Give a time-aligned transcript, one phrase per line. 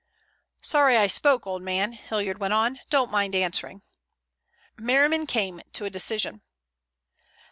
[0.63, 2.79] "Sorry I spoke, old man," Hilliard went on.
[2.89, 3.83] "Don't mind answering."
[4.75, 6.41] Merriman came to a decision.